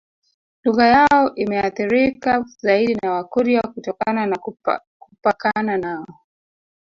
[0.63, 4.37] Lugha yao imeathirika zaidi na Wakurya kutokana na
[5.11, 6.07] kupakana nao